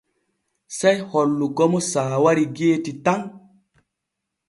[0.77, 3.21] Sey hollugo mo saawari geeti tan.